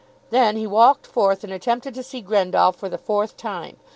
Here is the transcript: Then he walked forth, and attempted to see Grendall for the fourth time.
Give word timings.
Then 0.31 0.55
he 0.57 0.65
walked 0.65 1.05
forth, 1.05 1.43
and 1.43 1.53
attempted 1.53 1.93
to 1.93 2.01
see 2.01 2.21
Grendall 2.23 2.71
for 2.71 2.89
the 2.89 2.97
fourth 2.97 3.37
time. 3.37 3.77